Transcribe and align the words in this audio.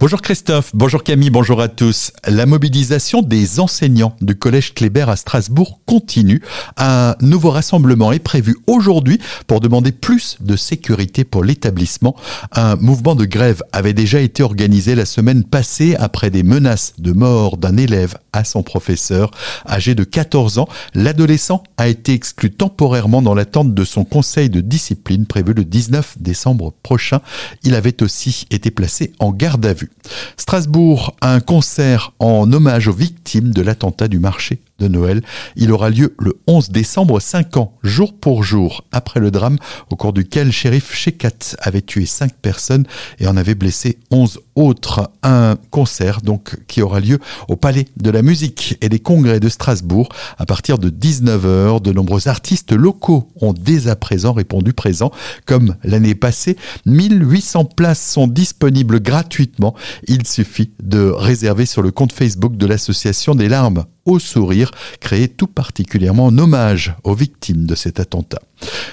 Bonjour 0.00 0.22
Christophe, 0.22 0.70
bonjour 0.74 1.02
Camille, 1.02 1.28
bonjour 1.28 1.60
à 1.60 1.66
tous. 1.66 2.12
La 2.24 2.46
mobilisation 2.46 3.20
des 3.20 3.58
enseignants 3.58 4.14
du 4.20 4.36
collège 4.36 4.72
Kléber 4.72 5.10
à 5.10 5.16
Strasbourg 5.16 5.80
continue. 5.86 6.40
Un 6.76 7.16
nouveau 7.20 7.50
rassemblement 7.50 8.12
est 8.12 8.20
prévu 8.20 8.56
aujourd'hui 8.68 9.18
pour 9.48 9.58
demander 9.58 9.90
plus 9.90 10.36
de 10.38 10.54
sécurité 10.54 11.24
pour 11.24 11.42
l'établissement. 11.42 12.14
Un 12.52 12.76
mouvement 12.76 13.16
de 13.16 13.24
grève 13.24 13.64
avait 13.72 13.92
déjà 13.92 14.20
été 14.20 14.44
organisé 14.44 14.94
la 14.94 15.04
semaine 15.04 15.42
passée 15.42 15.96
après 15.98 16.30
des 16.30 16.44
menaces 16.44 16.92
de 16.98 17.10
mort 17.10 17.56
d'un 17.56 17.76
élève 17.76 18.18
à 18.32 18.44
son 18.44 18.62
professeur. 18.62 19.32
Âgé 19.68 19.96
de 19.96 20.04
14 20.04 20.58
ans, 20.58 20.68
l'adolescent 20.94 21.64
a 21.76 21.88
été 21.88 22.12
exclu 22.12 22.52
temporairement 22.52 23.20
dans 23.20 23.34
l'attente 23.34 23.74
de 23.74 23.84
son 23.84 24.04
conseil 24.04 24.48
de 24.48 24.60
discipline 24.60 25.26
prévu 25.26 25.54
le 25.54 25.64
19 25.64 26.18
décembre 26.20 26.72
prochain. 26.84 27.20
Il 27.64 27.74
avait 27.74 28.00
aussi 28.00 28.46
été 28.52 28.70
placé 28.70 29.12
en 29.18 29.32
garde 29.32 29.66
à 29.66 29.72
vue. 29.72 29.87
Strasbourg 30.36 31.16
un 31.20 31.40
concert 31.40 32.12
en 32.18 32.52
hommage 32.52 32.88
aux 32.88 32.92
victimes 32.92 33.52
de 33.52 33.62
l'attentat 33.62 34.08
du 34.08 34.18
marché 34.18 34.60
de 34.78 34.88
Noël. 34.88 35.22
Il 35.56 35.72
aura 35.72 35.90
lieu 35.90 36.14
le 36.18 36.38
11 36.46 36.70
décembre, 36.70 37.20
5 37.20 37.56
ans, 37.56 37.74
jour 37.82 38.14
pour 38.14 38.42
jour, 38.42 38.84
après 38.92 39.20
le 39.20 39.30
drame 39.30 39.58
au 39.90 39.96
cours 39.96 40.12
duquel 40.12 40.52
shérif 40.52 40.94
Shekat 40.94 41.56
avait 41.60 41.82
tué 41.82 42.06
5 42.06 42.34
personnes 42.34 42.84
et 43.18 43.26
en 43.26 43.36
avait 43.36 43.54
blessé 43.54 43.98
11 44.10 44.40
autres. 44.54 45.10
Un 45.22 45.56
concert 45.70 46.20
donc 46.22 46.56
qui 46.66 46.82
aura 46.82 47.00
lieu 47.00 47.18
au 47.48 47.56
Palais 47.56 47.86
de 47.96 48.10
la 48.10 48.22
Musique 48.22 48.76
et 48.80 48.88
des 48.88 48.98
Congrès 48.98 49.40
de 49.40 49.48
Strasbourg 49.48 50.08
à 50.38 50.46
partir 50.46 50.78
de 50.78 50.90
19h. 50.90 51.82
De 51.82 51.92
nombreux 51.92 52.28
artistes 52.28 52.72
locaux 52.72 53.28
ont 53.40 53.52
dès 53.52 53.88
à 53.88 53.96
présent 53.96 54.32
répondu 54.32 54.72
présent. 54.72 55.10
Comme 55.46 55.76
l'année 55.84 56.14
passée, 56.14 56.56
1800 56.86 57.66
places 57.66 58.12
sont 58.12 58.26
disponibles 58.26 59.00
gratuitement. 59.00 59.74
Il 60.06 60.26
suffit 60.26 60.70
de 60.82 61.10
réserver 61.10 61.66
sur 61.66 61.82
le 61.82 61.90
compte 61.90 62.12
Facebook 62.12 62.56
de 62.56 62.66
l'association 62.66 63.34
des 63.34 63.48
larmes 63.48 63.84
au 64.08 64.18
sourire, 64.18 64.70
créé 65.00 65.28
tout 65.28 65.46
particulièrement 65.46 66.26
en 66.26 66.38
hommage 66.38 66.94
aux 67.04 67.14
victimes 67.14 67.66
de 67.66 67.74
cet 67.74 68.00
attentat. 68.00 68.42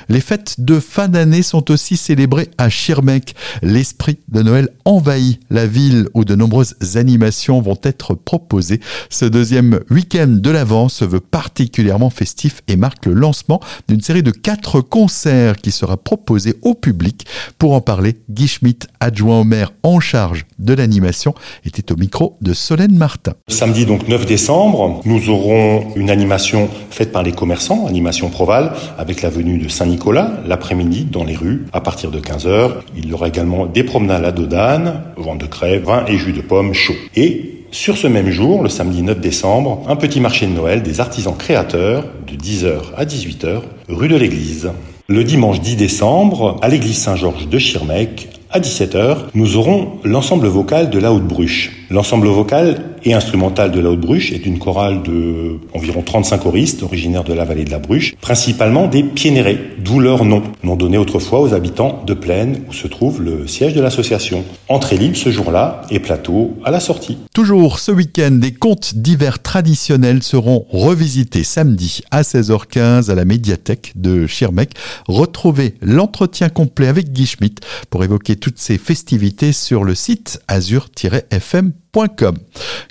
Les 0.09 0.21
fêtes 0.21 0.55
de 0.59 0.79
fin 0.79 1.07
d'année 1.07 1.41
sont 1.41 1.71
aussi 1.71 1.97
célébrées 1.97 2.49
à 2.57 2.69
Schirmeck. 2.69 3.35
L'esprit 3.61 4.19
de 4.29 4.41
Noël 4.41 4.69
envahit 4.85 5.39
la 5.49 5.65
ville 5.65 6.07
où 6.13 6.25
de 6.25 6.35
nombreuses 6.35 6.75
animations 6.95 7.61
vont 7.61 7.79
être 7.83 8.13
proposées. 8.13 8.79
Ce 9.09 9.25
deuxième 9.25 9.79
week-end 9.89 10.27
de 10.27 10.49
l'Avent 10.49 10.89
se 10.89 11.05
veut 11.05 11.19
particulièrement 11.19 12.09
festif 12.09 12.61
et 12.67 12.75
marque 12.75 13.05
le 13.05 13.13
lancement 13.13 13.59
d'une 13.87 14.01
série 14.01 14.23
de 14.23 14.31
quatre 14.31 14.81
concerts 14.81 15.57
qui 15.57 15.71
sera 15.71 15.97
proposée 15.97 16.55
au 16.61 16.73
public. 16.73 17.25
Pour 17.57 17.73
en 17.73 17.81
parler, 17.81 18.17
Guy 18.29 18.47
Schmitt, 18.47 18.87
adjoint 18.99 19.41
au 19.41 19.43
maire 19.43 19.71
en 19.83 19.99
charge 19.99 20.45
de 20.59 20.73
l'animation, 20.73 21.33
était 21.65 21.91
au 21.91 21.95
micro 21.95 22.37
de 22.41 22.53
Solène 22.53 22.95
Martin. 22.95 23.33
Samedi 23.47 23.85
donc 23.85 24.07
9 24.07 24.25
décembre, 24.25 25.01
nous 25.05 25.29
aurons 25.29 25.95
une 25.95 26.09
animation 26.09 26.69
faite 26.89 27.11
par 27.11 27.23
les 27.23 27.31
commerçants, 27.31 27.87
animation 27.87 28.29
Proval, 28.29 28.73
avec 28.97 29.21
la 29.21 29.29
venue 29.29 29.54
de 29.57 29.67
Saint-Nicolas 29.69 30.31
l'après-midi 30.47 31.05
dans 31.05 31.23
les 31.23 31.35
rues 31.35 31.65
à 31.73 31.81
partir 31.81 32.11
de 32.11 32.19
15h. 32.19 32.71
Il 32.97 33.09
y 33.09 33.13
aura 33.13 33.27
également 33.27 33.65
des 33.65 33.83
promenades 33.83 34.25
à 34.25 34.31
Dodane, 34.31 35.01
vente 35.17 35.39
de 35.39 35.45
crèves, 35.45 35.83
vin 35.85 36.05
et 36.07 36.17
jus 36.17 36.33
de 36.33 36.41
pommes 36.41 36.73
chaud. 36.73 36.95
Et 37.15 37.65
sur 37.71 37.97
ce 37.97 38.07
même 38.07 38.29
jour, 38.29 38.63
le 38.63 38.69
samedi 38.69 39.01
9 39.01 39.19
décembre, 39.19 39.83
un 39.87 39.95
petit 39.95 40.21
marché 40.21 40.47
de 40.47 40.51
Noël 40.51 40.81
des 40.81 41.01
artisans 41.01 41.35
créateurs 41.37 42.05
de 42.25 42.35
10h 42.35 42.93
à 42.95 43.05
18h, 43.05 43.61
rue 43.89 44.07
de 44.07 44.15
l'église. 44.15 44.71
Le 45.07 45.23
dimanche 45.23 45.59
10 45.59 45.75
décembre, 45.75 46.57
à 46.61 46.69
l'église 46.69 46.97
Saint-Georges 46.97 47.47
de 47.47 47.57
Schirmeck, 47.59 48.29
à 48.49 48.61
17h, 48.61 49.17
nous 49.33 49.57
aurons 49.57 49.99
l'ensemble 50.05 50.47
vocal 50.47 50.89
de 50.89 50.97
la 50.97 51.11
Haute 51.11 51.27
Bruche. 51.27 51.85
L'ensemble 51.89 52.27
vocal 52.27 52.81
et 53.05 53.13
instrumental 53.13 53.71
de 53.71 53.79
la 53.79 53.91
Haute 53.91 54.01
Bruche 54.01 54.31
est 54.31 54.45
une 54.45 54.57
chorale 54.57 55.03
de 55.03 55.59
environ 55.73 56.01
35 56.01 56.39
choristes 56.39 56.83
originaires 56.83 57.23
de 57.23 57.33
la 57.33 57.45
vallée 57.45 57.63
de 57.63 57.69
la 57.69 57.79
Bruche, 57.79 58.15
principalement 58.19 58.87
des 58.87 59.03
Piénérés, 59.03 59.59
d'où 59.77 59.99
leur 59.99 60.25
nom, 60.25 60.41
nom 60.63 60.75
donné 60.75 60.97
autrefois 60.97 61.41
aux 61.41 61.53
habitants 61.53 62.03
de 62.05 62.13
Plaine 62.15 62.61
où 62.67 62.73
se 62.73 62.87
trouve 62.87 63.21
le 63.21 63.47
siège 63.47 63.73
de 63.73 63.81
l'association. 63.81 64.43
Entrée 64.67 64.97
libre 64.97 65.15
ce 65.15 65.29
jour-là 65.29 65.81
et 65.91 65.99
plateau 65.99 66.57
à 66.63 66.71
la 66.71 66.79
sortie. 66.79 67.17
Toujours 67.33 67.79
ce 67.79 67.91
week-end, 67.91 68.31
des 68.31 68.53
contes 68.53 68.95
d'hiver 68.95 69.41
traditionnels 69.41 70.23
seront 70.23 70.65
revisités 70.71 71.43
samedi 71.43 72.01
à 72.09 72.23
16h15 72.23 73.11
à 73.11 73.15
la 73.15 73.25
médiathèque 73.25 73.93
de 73.95 74.25
Schirmeck. 74.25 74.71
Retrouvez 75.07 75.75
l'entretien 75.81 76.49
complet 76.49 76.87
avec 76.87 77.11
Guy 77.11 77.27
Schmitt 77.27 77.61
pour 77.91 78.03
évoquer 78.03 78.35
toutes 78.35 78.57
ces 78.57 78.79
festivités 78.79 79.51
sur 79.51 79.83
le 79.83 79.93
site 79.93 80.41
azur-fm 80.47 81.73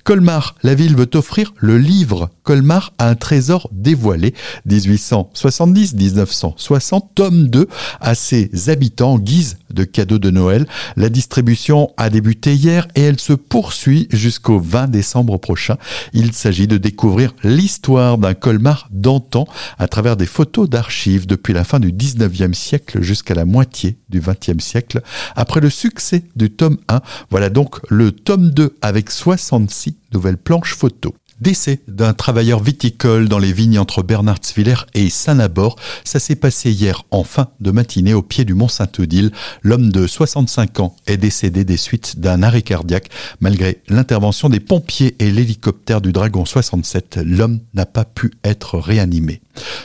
Colmar, 0.04 0.54
la 0.62 0.74
ville 0.74 0.96
veut 0.96 1.10
offrir 1.14 1.52
le 1.58 1.76
livre 1.76 2.30
Colmar 2.42 2.94
a 2.98 3.08
un 3.08 3.14
trésor 3.14 3.68
dévoilé 3.72 4.34
1870-1960, 4.68 7.02
tome 7.14 7.48
2 7.48 7.66
à 8.00 8.14
ses 8.14 8.50
habitants 8.68 9.18
guise 9.18 9.56
de 9.70 9.84
cadeau 9.84 10.18
de 10.18 10.30
Noël. 10.30 10.66
La 10.96 11.08
distribution 11.08 11.90
a 11.96 12.10
débuté 12.10 12.54
hier 12.54 12.86
et 12.94 13.00
elle 13.02 13.18
se 13.18 13.32
poursuit 13.32 14.06
jusqu'au 14.10 14.60
20 14.60 14.88
décembre 14.88 15.38
prochain. 15.38 15.78
Il 16.12 16.32
s'agit 16.32 16.68
de 16.68 16.76
découvrir 16.76 17.34
l'histoire 17.42 18.18
d'un 18.18 18.34
Colmar 18.34 18.88
d'antan 18.90 19.46
à 19.78 19.88
travers 19.88 20.16
des 20.16 20.26
photos 20.26 20.68
d'archives 20.68 21.26
depuis 21.26 21.54
la 21.54 21.64
fin 21.64 21.80
du 21.80 21.92
19e 21.92 22.52
siècle 22.52 23.00
jusqu'à 23.02 23.34
la 23.34 23.46
moitié 23.46 23.96
du 24.14 24.20
20e 24.20 24.60
siècle. 24.60 25.02
Après 25.34 25.60
le 25.60 25.70
succès 25.70 26.22
du 26.36 26.50
tome 26.50 26.78
1, 26.88 27.00
voilà 27.30 27.50
donc 27.50 27.80
le 27.88 28.12
tome 28.12 28.50
2 28.50 28.76
avec 28.80 29.10
66 29.10 29.96
nouvelles 30.12 30.38
planches 30.38 30.74
photos. 30.74 31.12
Décès 31.44 31.80
d'un 31.88 32.14
travailleur 32.14 32.62
viticole 32.62 33.28
dans 33.28 33.38
les 33.38 33.52
vignes 33.52 33.78
entre 33.78 34.02
Bernardsviller 34.02 34.76
et 34.94 35.10
Saint-Nabord. 35.10 35.76
Ça 36.02 36.18
s'est 36.18 36.36
passé 36.36 36.72
hier 36.72 37.02
en 37.10 37.22
fin 37.22 37.48
de 37.60 37.70
matinée 37.70 38.14
au 38.14 38.22
pied 38.22 38.46
du 38.46 38.54
Mont 38.54 38.68
Saint-Odile. 38.68 39.30
L'homme 39.62 39.92
de 39.92 40.06
65 40.06 40.80
ans 40.80 40.96
est 41.06 41.18
décédé 41.18 41.66
des 41.66 41.76
suites 41.76 42.18
d'un 42.18 42.42
arrêt 42.42 42.62
cardiaque. 42.62 43.10
Malgré 43.40 43.82
l'intervention 43.90 44.48
des 44.48 44.58
pompiers 44.58 45.16
et 45.18 45.30
l'hélicoptère 45.30 46.00
du 46.00 46.12
Dragon 46.12 46.46
67, 46.46 47.20
l'homme 47.22 47.60
n'a 47.74 47.84
pas 47.84 48.06
pu 48.06 48.32
être 48.42 48.78
réanimé. 48.78 49.42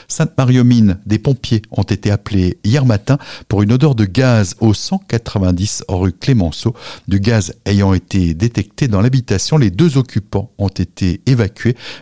Sainte-Marie-aux-Mines, 0.08 0.98
des 1.06 1.18
pompiers 1.18 1.62
ont 1.70 1.82
été 1.82 2.10
appelés 2.10 2.58
hier 2.64 2.84
matin 2.84 3.18
pour 3.48 3.62
une 3.62 3.72
odeur 3.72 3.94
de 3.94 4.04
gaz 4.04 4.56
au 4.60 4.74
190 4.74 5.84
rue 5.88 6.12
Clémenceau. 6.12 6.74
Du 7.06 7.20
gaz 7.20 7.54
ayant 7.66 7.94
été 7.94 8.34
détecté 8.34 8.88
dans 8.88 9.00
l'habitation, 9.00 9.58
les 9.58 9.70
deux 9.70 9.98
occupants 9.98 10.50
ont 10.58 10.68
été 10.68 11.20
évacués, 11.26 11.49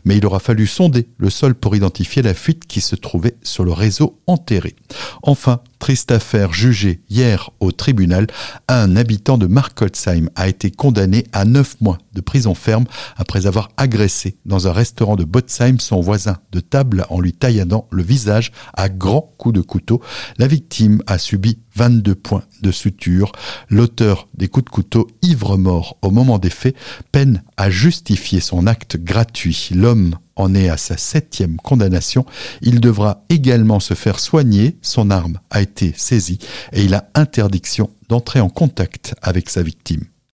mais 0.05 0.17
il 0.17 0.27
aura 0.27 0.39
fallu 0.39 0.67
sonder 0.67 1.09
le 1.19 1.31
sol 1.31 1.55
pour 1.55 1.77
identifier 1.77 2.23
la 2.23 2.35
fuite 2.35 2.67
qui 2.67 2.81
se 2.81 2.97
trouvait 2.97 3.37
sur 3.43 3.65
le 3.65 3.73
réseau 3.73 4.19
enterré. 4.27 4.75
Enfin, 5.23 5.61
Triste 5.78 6.11
affaire 6.11 6.53
jugée 6.53 7.00
hier 7.09 7.50
au 7.61 7.72
tribunal, 7.72 8.27
un 8.66 8.97
habitant 8.97 9.39
de 9.39 9.47
Markolsheim 9.47 10.28
a 10.34 10.49
été 10.49 10.71
condamné 10.71 11.25
à 11.33 11.44
9 11.44 11.81
mois 11.81 11.99
de 12.12 12.21
prison 12.21 12.55
ferme 12.55 12.84
après 13.16 13.47
avoir 13.47 13.71
agressé 13.77 14.37
dans 14.44 14.67
un 14.67 14.72
restaurant 14.72 15.15
de 15.17 15.25
Botsheim 15.25 15.78
son 15.78 16.00
voisin 16.00 16.38
de 16.53 16.61
table 16.61 17.06
en 17.11 17.21
lui 17.21 17.33
tailladant 17.33 17.87
le 17.91 18.03
visage 18.03 18.53
à 18.75 18.88
grands 18.88 19.33
coups 19.38 19.55
de 19.55 19.61
couteau. 19.61 20.03
La 20.38 20.49
victime 20.49 21.00
a 21.06 21.17
subi 21.19 21.59
22 21.77 22.15
points 22.17 22.43
de 22.61 22.72
suture. 22.72 23.33
L'auteur 23.71 24.28
des 24.34 24.49
coups 24.49 24.65
de 24.65 24.71
couteau, 24.71 25.06
ivre-mort 25.22 25.97
au 26.03 26.11
moment 26.11 26.38
des 26.38 26.50
faits, 26.50 26.77
peine 27.12 27.43
à 27.56 27.71
justifier 27.71 28.41
son 28.41 28.67
acte 28.67 28.97
gratuit. 28.97 29.71
L'homme 29.72 30.17
en 30.38 30.54
est 30.54 30.69
à 30.69 30.76
sa 30.76 30.97
septième 30.97 31.56
condamnation. 31.56 32.25
Il 32.62 32.81
devra 32.81 33.25
également 33.28 33.81
se 33.81 33.94
faire 33.94 34.21
soigner. 34.21 34.78
Son 34.82 35.10
arme 35.10 35.41
a 35.50 35.60
été 35.60 35.93
saisie 35.97 36.38
et 36.72 36.82
il 36.82 36.94
a 36.94 37.10
interdiction 37.15 37.91
d'entrer 38.09 38.41
en 38.41 38.49
contact 38.49 39.15
avec 39.21 39.50
sa 39.50 39.62
victime. 39.62 40.04